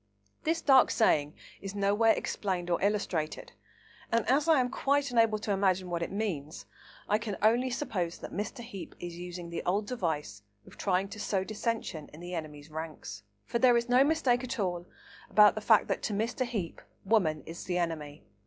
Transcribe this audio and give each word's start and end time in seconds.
This 0.45 0.61
dark 0.61 0.89
saying 0.89 1.35
is 1.61 1.75
nowhere 1.75 2.13
explained 2.13 2.71
or 2.71 2.81
illustrated, 2.81 3.51
and 4.11 4.27
as 4.27 4.47
I 4.47 4.59
am 4.59 4.71
quite 4.71 5.11
unable 5.11 5.37
to 5.37 5.51
imagine 5.51 5.91
what 5.91 6.01
it 6.01 6.11
means, 6.11 6.65
I 7.07 7.19
can 7.19 7.37
only 7.43 7.69
suppose 7.69 8.17
that 8.17 8.33
Mr. 8.33 8.63
Heape 8.63 8.95
is 8.99 9.15
using 9.17 9.51
the 9.51 9.61
old 9.63 9.85
device 9.85 10.41
of 10.65 10.75
trying 10.75 11.07
to 11.09 11.19
sow 11.19 11.43
dissension 11.43 12.07
in 12.13 12.19
the 12.19 12.33
enemy's 12.33 12.71
ranks. 12.71 13.21
For 13.45 13.59
there 13.59 13.77
is 13.77 13.89
no 13.89 14.03
mistake 14.03 14.43
at 14.43 14.57
all 14.59 14.87
about 15.29 15.53
the 15.53 15.61
fact 15.61 15.87
that, 15.89 16.01
to 16.01 16.13
Mr. 16.13 16.47
Heape, 16.47 16.81
woman 17.05 17.43
is 17.45 17.65
the 17.65 17.77
enemy. 17.77 18.25